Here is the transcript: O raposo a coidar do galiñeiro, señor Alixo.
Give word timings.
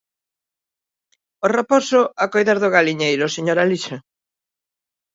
O 1.45 1.47
raposo 1.57 1.99
a 2.23 2.25
coidar 2.33 2.57
do 2.63 2.73
galiñeiro, 2.75 3.25
señor 3.35 3.57
Alixo. 3.59 3.97